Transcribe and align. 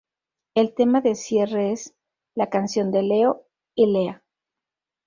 El 0.55 0.73
tema 0.73 0.99
de 1.01 1.13
cierre 1.13 1.73
es 1.73 1.93
"La 2.33 2.49
canción 2.49 2.89
de 2.91 3.03
Leo 3.03 3.45
y 3.75 3.85
Leah". 3.85 4.23